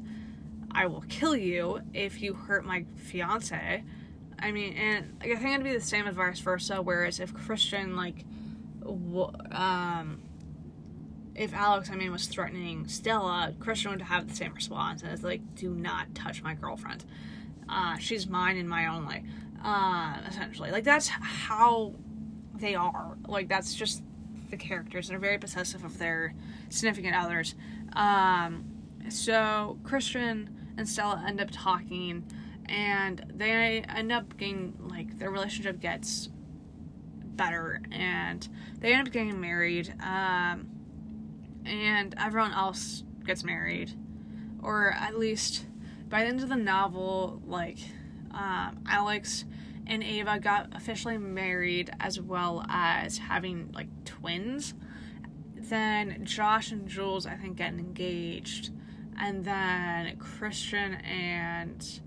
I 0.71 0.87
will 0.87 1.05
kill 1.09 1.37
you 1.37 1.81
if 1.95 2.21
you 2.21 2.35
hurt 2.35 2.65
my 2.65 2.85
fiance. 2.97 3.85
I 4.39 4.53
mean, 4.53 4.75
and 4.75 5.17
I 5.21 5.27
think 5.37 5.55
it'd 5.55 5.65
be 5.65 5.73
the 5.73 5.81
same 5.81 6.07
as 6.07 6.15
vice 6.15 6.41
versa. 6.41 6.83
Whereas 6.83 7.21
if 7.21 7.33
Christian, 7.33 7.95
like, 7.95 8.25
w- 8.81 9.31
um, 9.53 10.23
if 11.35 11.55
Alex, 11.55 11.91
I 11.91 11.95
mean, 11.95 12.11
was 12.11 12.27
threatening 12.27 12.89
Stella, 12.89 13.55
Christian 13.61 13.93
would 13.93 14.03
have 14.03 14.29
the 14.29 14.35
same 14.35 14.53
response 14.55 15.03
as 15.03 15.23
like, 15.23 15.55
"Do 15.55 15.71
not 15.71 16.15
touch 16.15 16.43
my 16.43 16.55
girlfriend. 16.55 17.05
Uh, 17.69 17.97
she's 17.99 18.27
mine 18.27 18.57
and 18.57 18.69
my 18.69 18.87
only." 18.87 19.25
Uh, 19.65 20.19
essentially, 20.27 20.71
like 20.71 20.85
that's 20.85 21.09
how 21.09 21.95
they 22.55 22.75
are. 22.75 23.17
Like 23.27 23.49
that's 23.49 23.75
just 23.75 24.03
the 24.53 24.57
characters. 24.57 25.09
They're 25.09 25.19
very 25.19 25.39
possessive 25.39 25.85
of 25.85 25.99
their 25.99 26.35
significant 26.69 27.17
others. 27.17 27.57
Um, 27.95 28.65
so 29.09 29.79
Christian 29.83 30.57
and 30.77 30.89
Stella 30.89 31.25
end 31.27 31.41
up 31.41 31.49
talking, 31.51 32.25
and 32.67 33.25
they 33.35 33.83
end 33.89 34.13
up 34.13 34.37
getting 34.37 34.75
like 34.79 35.19
their 35.19 35.31
relationship 35.31 35.81
gets 35.81 36.29
better, 37.35 37.81
and 37.91 38.49
they 38.79 38.93
end 38.93 39.09
up 39.09 39.13
getting 39.13 39.41
married. 39.41 39.93
Um, 40.01 40.69
and 41.65 42.15
everyone 42.19 42.53
else 42.53 43.03
gets 43.25 43.43
married, 43.43 43.93
or 44.63 44.93
at 44.93 45.19
least 45.19 45.67
by 46.09 46.23
the 46.23 46.29
end 46.29 46.43
of 46.43 46.49
the 46.49 46.57
novel, 46.57 47.41
like 47.47 47.79
um, 48.33 48.85
Alex 48.87 49.45
and 49.87 50.03
Ava 50.03 50.39
got 50.39 50.75
officially 50.75 51.19
married 51.19 51.91
as 52.01 52.21
well 52.21 52.65
as 52.69 53.19
having 53.19 53.71
like 53.73 53.89
twins. 54.05 54.75
Then 55.57 56.25
Josh 56.25 56.73
and 56.73 56.89
Jules, 56.89 57.27
I 57.27 57.35
think, 57.37 57.57
get 57.57 57.75
engaged. 57.75 58.71
And 59.19 59.45
then 59.45 60.17
Christian 60.19 60.95
and 60.95 62.01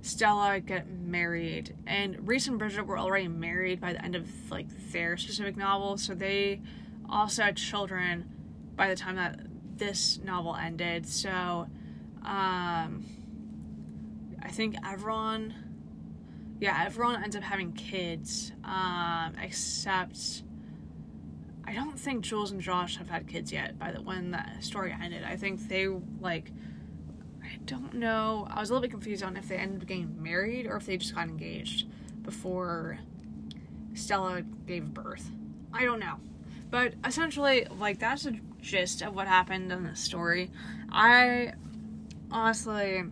Stella 0.00 0.60
get 0.60 0.88
married. 0.88 1.74
And 1.86 2.26
Reese 2.26 2.48
and 2.48 2.58
Bridget 2.58 2.86
were 2.86 2.98
already 2.98 3.28
married 3.28 3.80
by 3.80 3.92
the 3.92 4.04
end 4.04 4.14
of 4.14 4.28
like 4.50 4.66
their 4.92 5.16
specific 5.16 5.56
novel, 5.56 5.96
so 5.96 6.14
they 6.14 6.60
also 7.08 7.42
had 7.42 7.56
children 7.56 8.28
by 8.76 8.88
the 8.88 8.96
time 8.96 9.16
that 9.16 9.40
this 9.76 10.18
novel 10.22 10.54
ended. 10.56 11.06
So 11.06 11.66
um 12.24 13.06
I 14.40 14.50
think 14.50 14.76
everyone 14.86 15.54
yeah, 16.60 16.82
everyone 16.84 17.22
ends 17.22 17.36
up 17.36 17.42
having 17.42 17.72
kids, 17.72 18.52
um, 18.64 19.34
except 19.40 20.42
I 21.64 21.74
don't 21.74 21.98
think 21.98 22.24
Jules 22.24 22.50
and 22.50 22.60
Josh 22.60 22.96
have 22.96 23.10
had 23.10 23.28
kids 23.28 23.52
yet 23.52 23.78
by 23.78 23.92
the 23.92 24.00
when 24.00 24.30
that 24.32 24.64
story 24.64 24.94
ended. 25.02 25.22
I 25.22 25.36
think 25.36 25.68
they 25.68 25.86
like 25.86 26.50
I 27.42 27.58
don't 27.64 27.94
know. 27.94 28.46
I 28.50 28.60
was 28.60 28.70
a 28.70 28.72
little 28.72 28.82
bit 28.82 28.90
confused 28.90 29.22
on 29.22 29.36
if 29.36 29.48
they 29.48 29.56
ended 29.56 29.82
up 29.82 29.86
getting 29.88 30.22
married 30.22 30.66
or 30.66 30.76
if 30.76 30.86
they 30.86 30.96
just 30.96 31.14
got 31.14 31.28
engaged 31.28 31.86
before 32.22 32.98
Stella 33.94 34.42
gave 34.66 34.92
birth. 34.92 35.30
I 35.72 35.84
don't 35.84 36.00
know. 36.00 36.16
But 36.70 36.94
essentially, 37.04 37.66
like 37.78 37.98
that's 37.98 38.24
the 38.24 38.38
gist 38.60 39.02
of 39.02 39.14
what 39.14 39.28
happened 39.28 39.70
in 39.70 39.84
the 39.84 39.94
story. 39.96 40.50
I 40.90 41.52
honestly 42.30 43.04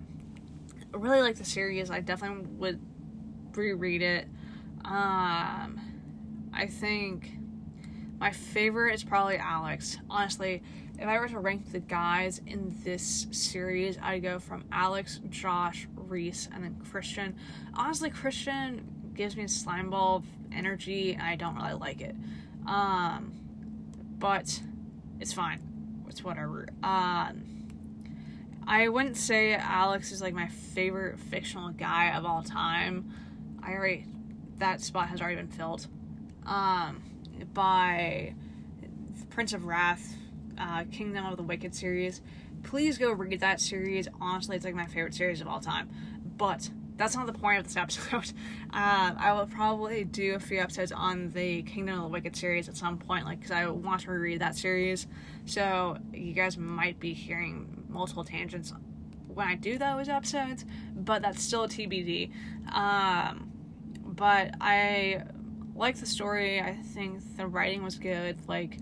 really 0.93 1.21
like 1.21 1.37
the 1.37 1.45
series. 1.45 1.91
I 1.91 2.01
definitely 2.01 2.47
would 2.57 2.81
reread 3.57 4.03
it. 4.03 4.27
Um, 4.85 5.81
I 6.53 6.67
think 6.67 7.31
my 8.19 8.31
favorite 8.33 8.95
is 8.95 9.05
probably 9.05 9.37
Alex. 9.37 9.99
Honestly, 10.09 10.63
if 10.99 11.07
I 11.07 11.19
were 11.19 11.29
to 11.29 11.39
rank 11.39 11.73
the 11.73 11.81
guys 11.81 12.41
in 12.47 12.75
this 12.85 13.27
series, 13.31 13.99
I'd 14.03 14.23
go 14.23 14.39
from 14.39 14.65
Alex, 14.73 15.21
Josh, 15.29 15.87
Reese, 15.95 16.49
and 16.55 16.65
then 16.65 16.77
Christian. 16.91 17.37
Honestly, 17.75 18.11
Christian 18.11 19.13
gives 19.15 19.37
me 19.37 19.45
a 19.45 19.49
slime 19.49 19.91
ball 19.91 20.25
energy, 20.53 21.13
and 21.13 21.23
I 21.23 21.37
don't 21.37 21.57
really 21.57 21.75
like 21.75 22.01
it. 22.01 22.15
Um, 22.67 23.33
but 24.19 24.63
it's 25.21 25.33
fine. 25.33 25.61
It's 26.09 26.25
whatever. 26.25 26.69
Um, 26.83 27.43
I 28.67 28.89
wouldn't 28.89 29.17
say 29.17 29.55
Alex 29.55 30.11
is 30.13 30.23
like 30.23 30.35
my 30.35 30.49
favorite 30.49 31.19
fictional 31.19 31.71
guy 31.71 32.17
of 32.17 32.25
all 32.25 32.43
time. 32.43 33.13
I 33.67 33.73
already 33.73 34.07
that 34.59 34.81
spot 34.81 35.09
has 35.09 35.21
already 35.21 35.37
been 35.37 35.49
filled 35.49 35.87
um, 36.47 37.03
by 37.53 38.35
Prince 39.29 39.53
of 39.53 39.65
Wrath, 39.65 40.15
uh, 40.59 40.85
Kingdom 40.91 41.27
of 41.27 41.37
the 41.37 41.43
Wicked 41.43 41.75
series. 41.75 42.23
Please 42.63 42.97
go 42.97 43.13
read 43.13 43.41
that 43.41 43.61
series. 43.61 44.09
Honestly, 44.21 44.57
it's 44.57 44.65
like 44.65 44.75
my 44.75 44.87
favorite 44.87 45.15
series 45.15 45.41
of 45.41 45.49
all 45.49 45.61
time. 45.61 45.91
But 46.39 46.71
that's 46.97 47.15
not 47.15 47.27
the 47.27 47.33
point 47.33 47.59
of 47.59 47.65
this 47.65 47.77
episode. 47.77 48.33
Uh, 48.73 49.13
I 49.19 49.33
will 49.35 49.47
probably 49.47 50.05
do 50.05 50.35
a 50.35 50.41
few 50.41 50.61
episodes 50.61 50.93
on 50.93 51.31
the 51.31 51.63
Kingdom 51.65 51.97
of 51.97 52.03
the 52.05 52.09
Wicked 52.09 52.37
series 52.37 52.69
at 52.69 52.77
some 52.77 52.99
point, 52.99 53.27
like 53.27 53.41
because 53.41 53.51
I 53.51 53.67
want 53.67 54.03
to 54.03 54.11
reread 54.11 54.41
that 54.41 54.57
series. 54.57 55.07
So 55.45 55.99
you 56.13 56.33
guys 56.33 56.57
might 56.57 56.99
be 56.99 57.13
hearing 57.13 57.85
multiple 57.89 58.25
tangents 58.25 58.73
when 59.27 59.47
I 59.47 59.55
do 59.55 59.77
those 59.77 60.09
episodes, 60.09 60.65
but 60.95 61.21
that's 61.21 61.43
still 61.43 61.69
TBD. 61.69 62.31
Um, 62.73 63.53
but 64.17 64.55
I 64.61 65.23
like 65.75 65.97
the 65.97 66.07
story. 66.07 66.61
I 66.61 66.75
think 66.75 67.37
the 67.37 67.47
writing 67.47 67.83
was 67.83 67.99
good. 67.99 68.49
Like, 68.49 68.79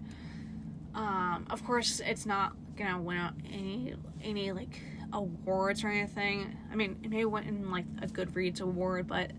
um, 0.94 1.46
of 1.50 1.64
course, 1.64 2.00
it's 2.04 2.24
not 2.24 2.54
gonna 2.76 3.00
win 3.00 3.16
out 3.16 3.34
any 3.52 3.94
any 4.22 4.52
like 4.52 4.80
awards 5.12 5.84
or 5.84 5.88
anything. 5.88 6.56
I 6.70 6.76
mean, 6.76 6.98
it 7.02 7.10
may 7.10 7.24
win 7.24 7.70
like 7.70 7.86
a 8.00 8.06
Goodreads 8.06 8.60
award, 8.60 9.06
but 9.08 9.32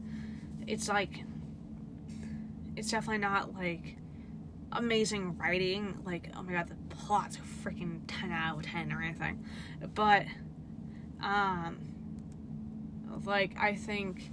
it's 0.67 0.87
like 0.89 1.23
it's 2.75 2.91
definitely 2.91 3.19
not 3.19 3.53
like 3.55 3.97
amazing 4.71 5.37
writing. 5.37 5.99
Like, 6.05 6.29
oh 6.35 6.43
my 6.43 6.53
god, 6.53 6.69
the 6.69 6.95
plot's 6.95 7.37
a 7.37 7.39
freaking 7.39 8.01
ten 8.07 8.31
out 8.31 8.57
of 8.57 8.65
ten 8.65 8.91
or 8.91 9.01
anything. 9.01 9.45
But 9.93 10.25
um, 11.21 11.77
like 13.25 13.55
I 13.59 13.75
think 13.75 14.31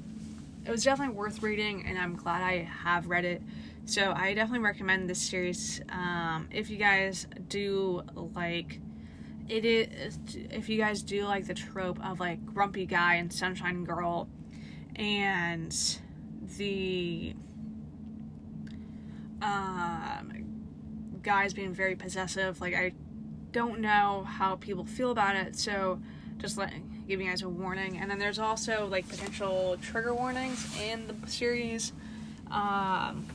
it 0.65 0.71
was 0.71 0.85
definitely 0.85 1.15
worth 1.15 1.43
reading, 1.43 1.85
and 1.87 1.99
I'm 1.99 2.17
glad 2.17 2.43
I 2.43 2.69
have 2.85 3.09
read 3.09 3.25
it. 3.25 3.43
So 3.85 4.13
I 4.15 4.33
definitely 4.35 4.65
recommend 4.65 5.11
this 5.11 5.21
series. 5.21 5.81
Um, 5.89 6.49
if 6.51 6.71
you 6.71 6.77
guys 6.77 7.27
do 7.49 8.03
like 8.35 8.81
it 9.49 9.65
is, 9.65 10.19
if 10.51 10.69
you 10.69 10.79
guys 10.79 11.03
do 11.03 11.25
like 11.25 11.47
the 11.47 11.55
trope 11.55 12.05
of 12.05 12.21
like 12.21 12.45
grumpy 12.47 12.87
guy 12.87 13.17
and 13.17 13.33
sunshine 13.33 13.85
girl, 13.85 14.29
and 14.95 15.77
the 16.57 17.35
um, 19.43 20.33
guys 21.23 21.53
being 21.53 21.75
very 21.75 21.97
possessive, 21.97 22.61
like 22.61 22.75
I 22.75 22.93
don't 23.51 23.81
know 23.81 24.25
how 24.27 24.57
people 24.57 24.85
feel 24.85 25.11
about 25.11 25.35
it, 25.35 25.57
so 25.57 26.01
just 26.39 26.57
letting 26.57 26.92
giving 27.07 27.27
you 27.27 27.33
guys 27.33 27.43
a 27.43 27.49
warning. 27.49 27.99
And 27.99 28.11
then 28.11 28.19
there's 28.19 28.39
also 28.39 28.87
like 28.87 29.09
potential 29.09 29.77
trigger 29.83 30.15
warnings 30.15 30.67
in 30.81 31.07
the 31.07 31.31
series. 31.31 31.93
Um, 32.51 33.27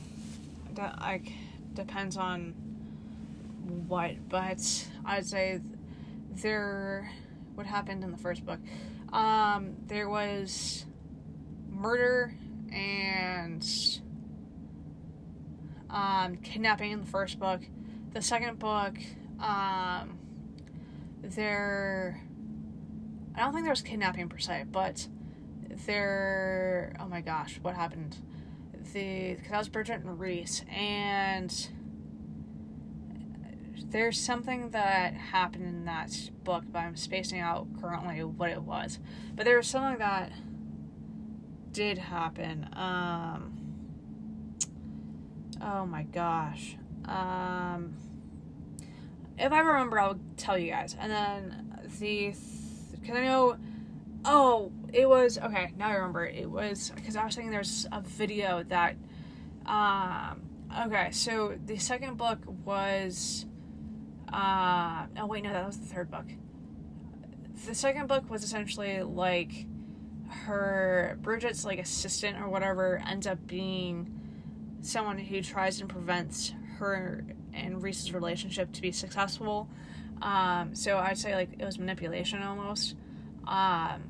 that 0.74 1.00
like 1.00 1.32
depends 1.74 2.16
on 2.16 2.54
what, 3.86 4.28
but 4.28 4.86
I'd 5.04 5.26
say 5.26 5.60
there. 6.32 7.10
What 7.54 7.66
happened 7.66 8.04
in 8.04 8.12
the 8.12 8.18
first 8.18 8.46
book? 8.46 8.60
Um, 9.12 9.74
there 9.88 10.08
was 10.08 10.86
murder 11.68 12.32
and 12.72 13.66
um, 15.90 16.36
kidnapping 16.36 16.92
in 16.92 17.00
the 17.00 17.06
first 17.06 17.40
book. 17.40 17.62
The 18.12 18.22
second 18.22 18.60
book, 18.60 18.96
um, 19.40 20.18
there 21.22 22.22
I 23.38 23.42
don't 23.42 23.52
think 23.52 23.64
there 23.64 23.72
was 23.72 23.82
kidnapping 23.82 24.28
per 24.28 24.38
se, 24.38 24.64
but 24.72 25.06
there. 25.86 26.96
Oh 26.98 27.06
my 27.06 27.20
gosh, 27.20 27.60
what 27.62 27.76
happened? 27.76 28.16
The 28.92 29.34
because 29.34 29.50
that 29.50 29.58
was 29.58 29.68
Bridget 29.68 30.00
and 30.00 30.18
Reese, 30.18 30.64
and 30.68 31.68
there's 33.90 34.18
something 34.18 34.70
that 34.70 35.14
happened 35.14 35.66
in 35.66 35.84
that 35.84 36.30
book, 36.42 36.64
but 36.72 36.80
I'm 36.80 36.96
spacing 36.96 37.38
out 37.38 37.68
currently 37.80 38.24
what 38.24 38.50
it 38.50 38.62
was. 38.62 38.98
But 39.36 39.44
there 39.44 39.56
was 39.56 39.68
something 39.68 39.98
that 39.98 40.32
did 41.70 41.98
happen. 41.98 42.68
Um, 42.72 44.56
oh 45.62 45.86
my 45.86 46.02
gosh. 46.02 46.76
Um, 47.04 47.94
if 49.38 49.52
I 49.52 49.60
remember, 49.60 50.00
I'll 50.00 50.18
tell 50.36 50.58
you 50.58 50.72
guys. 50.72 50.96
And 50.98 51.12
then 51.12 51.88
the 52.00 52.32
because 53.00 53.16
I 53.16 53.22
know. 53.22 53.56
Oh, 54.24 54.72
it 54.92 55.08
was 55.08 55.38
okay. 55.38 55.72
Now 55.76 55.88
I 55.88 55.94
remember. 55.94 56.26
It 56.26 56.50
was 56.50 56.92
because 56.94 57.16
I 57.16 57.24
was 57.24 57.34
thinking 57.34 57.50
there's 57.50 57.86
a 57.92 58.00
video 58.00 58.64
that. 58.64 58.96
Um. 59.66 60.42
Okay, 60.86 61.10
so 61.12 61.58
the 61.66 61.78
second 61.78 62.16
book 62.16 62.38
was. 62.64 63.46
Uh, 64.32 65.06
oh 65.16 65.26
wait, 65.26 65.42
no, 65.42 65.52
that 65.52 65.66
was 65.66 65.78
the 65.78 65.86
third 65.86 66.10
book. 66.10 66.26
The 67.66 67.74
second 67.74 68.08
book 68.08 68.30
was 68.30 68.44
essentially 68.44 69.02
like 69.02 69.66
her 70.28 71.18
Bridget's 71.22 71.64
like 71.64 71.78
assistant 71.78 72.38
or 72.38 72.48
whatever 72.48 73.02
ends 73.06 73.26
up 73.26 73.46
being 73.46 74.20
someone 74.80 75.18
who 75.18 75.42
tries 75.42 75.80
and 75.80 75.88
prevents 75.88 76.52
her 76.78 77.24
and 77.52 77.82
Reese's 77.82 78.12
relationship 78.12 78.72
to 78.72 78.82
be 78.82 78.92
successful 78.92 79.68
um, 80.22 80.74
so 80.74 80.98
I'd 80.98 81.18
say 81.18 81.34
like 81.34 81.50
it 81.58 81.64
was 81.64 81.78
manipulation 81.78 82.42
almost. 82.42 82.94
Um, 83.46 84.02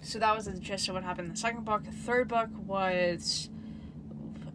so 0.00 0.18
that 0.18 0.34
was 0.34 0.46
the 0.46 0.58
gist 0.58 0.88
of 0.88 0.94
what 0.94 1.04
happened 1.04 1.28
in 1.28 1.34
the 1.34 1.40
second 1.40 1.64
book. 1.64 1.84
The 1.84 1.92
third 1.92 2.28
book 2.28 2.48
was, 2.66 3.48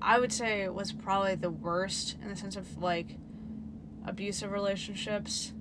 I 0.01 0.19
would 0.19 0.31
say, 0.31 0.67
was 0.69 0.91
probably 0.91 1.35
the 1.35 1.49
worst 1.49 2.17
in 2.21 2.29
the 2.29 2.35
sense 2.35 2.55
of 2.55 2.81
like 2.81 3.17
abusive 4.05 4.51
relationships. 4.51 5.53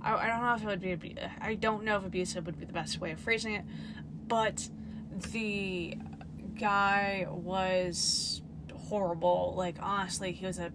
I, 0.00 0.14
I 0.14 0.26
don't 0.28 0.42
know 0.42 0.54
if 0.54 0.62
it 0.62 0.66
would 0.66 1.00
be. 1.00 1.16
I 1.40 1.54
don't 1.54 1.84
know 1.84 1.96
if 1.96 2.04
abusive 2.04 2.46
would 2.46 2.58
be 2.58 2.64
the 2.64 2.72
best 2.72 3.00
way 3.00 3.12
of 3.12 3.20
phrasing 3.20 3.54
it, 3.54 3.64
but 4.26 4.68
the 5.32 5.96
guy 6.58 7.26
was 7.28 8.42
horrible. 8.88 9.54
Like 9.56 9.76
honestly, 9.80 10.32
he 10.32 10.46
was 10.46 10.58
a 10.58 10.72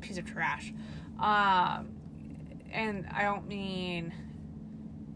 piece 0.00 0.18
of 0.18 0.26
trash. 0.26 0.72
Um, 1.18 1.95
and 2.76 3.06
I 3.10 3.22
don't 3.22 3.48
mean 3.48 4.12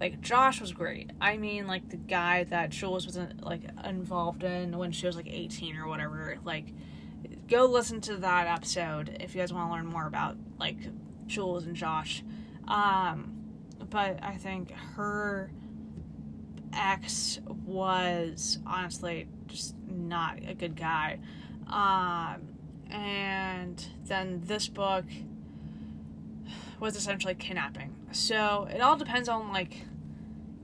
like 0.00 0.20
Josh 0.22 0.60
was 0.62 0.72
great. 0.72 1.10
I 1.20 1.36
mean 1.36 1.66
like 1.66 1.90
the 1.90 1.98
guy 1.98 2.44
that 2.44 2.70
Jules 2.70 3.06
was 3.06 3.18
like 3.40 3.60
involved 3.84 4.42
in 4.42 4.76
when 4.78 4.92
she 4.92 5.06
was 5.06 5.14
like 5.14 5.28
18 5.28 5.76
or 5.76 5.86
whatever. 5.86 6.38
Like 6.42 6.72
go 7.48 7.66
listen 7.66 8.00
to 8.02 8.16
that 8.16 8.46
episode 8.46 9.18
if 9.20 9.34
you 9.34 9.42
guys 9.42 9.52
want 9.52 9.68
to 9.68 9.74
learn 9.74 9.86
more 9.86 10.06
about 10.06 10.36
like 10.58 10.78
Jules 11.26 11.66
and 11.66 11.76
Josh. 11.76 12.24
Um 12.66 13.36
but 13.90 14.22
I 14.22 14.36
think 14.36 14.72
her 14.96 15.52
ex 16.72 17.40
was 17.66 18.58
honestly 18.66 19.28
just 19.48 19.74
not 19.86 20.38
a 20.46 20.54
good 20.54 20.76
guy. 20.76 21.18
Um 21.66 22.56
and 22.90 23.86
then 24.06 24.40
this 24.46 24.66
book 24.66 25.04
was 26.80 26.96
essentially 26.96 27.34
kidnapping. 27.34 27.94
So 28.12 28.68
it 28.72 28.80
all 28.80 28.96
depends 28.96 29.28
on 29.28 29.52
like 29.52 29.84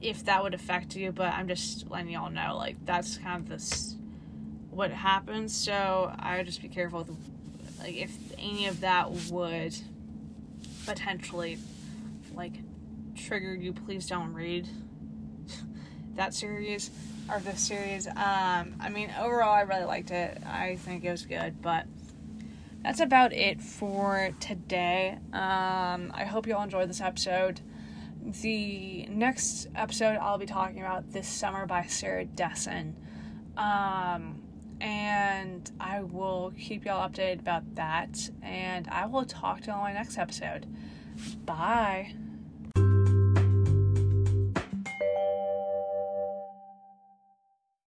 if 0.01 0.25
that 0.25 0.43
would 0.43 0.55
affect 0.55 0.97
you, 0.97 1.13
but 1.13 1.33
I'm 1.33 1.49
just 1.49 1.91
letting 1.91 2.11
y'all 2.11 2.31
know 2.31 2.57
like 2.57 2.77
that's 2.85 3.19
kind 3.19 3.43
of 3.43 3.49
this 3.49 3.97
what 4.71 4.91
happens. 4.91 5.55
So 5.55 6.13
I 6.19 6.39
would 6.39 6.47
just 6.47 6.63
be 6.63 6.69
careful 6.69 7.01
with 7.01 7.17
like 7.79 7.97
if 7.97 8.17
any 8.39 8.67
of 8.67 8.81
that 8.81 9.11
would 9.31 9.77
potentially 10.87 11.59
like 12.35 12.55
trigger 13.15 13.55
you, 13.55 13.73
please 13.73 14.07
don't 14.07 14.33
read 14.33 14.69
that 16.17 16.35
series 16.35 16.91
or 17.31 17.41
this 17.41 17.61
series. 17.61 18.07
Um, 18.07 18.77
I 18.81 18.89
mean, 18.91 19.13
overall, 19.19 19.53
I 19.53 19.63
really 19.63 19.85
liked 19.85 20.11
it. 20.11 20.43
I 20.47 20.77
think 20.77 21.05
it 21.05 21.11
was 21.11 21.27
good, 21.27 21.61
but 21.61 21.87
that's 22.87 23.01
about 23.01 23.33
it 23.33 23.61
for 23.61 24.31
today. 24.39 25.19
Um, 25.33 26.13
I 26.15 26.25
hope 26.25 26.47
you 26.47 26.55
all 26.55 26.63
enjoyed 26.63 26.89
this 26.89 27.01
episode. 27.01 27.61
The 28.25 29.07
next 29.07 29.67
episode 29.75 30.17
I'll 30.19 30.39
be 30.39 30.47
talking 30.47 30.79
about 30.79 31.11
This 31.11 31.27
Summer 31.27 31.67
by 31.67 31.87
Sarah 31.87 32.25
Dessen. 32.25 32.95
Um, 33.57 34.41
and 34.81 35.69
I 35.81 36.03
will 36.03 36.53
keep 36.57 36.85
y'all 36.85 37.09
updated 37.09 37.41
about 37.41 37.75
that. 37.75 38.31
And 38.41 38.87
I 38.87 39.07
will 39.07 39.25
talk 39.25 39.63
to 39.63 39.67
you 39.67 39.73
on 39.73 39.81
my 39.81 39.93
next 39.93 40.17
episode. 40.17 40.67
Bye. 41.45 42.15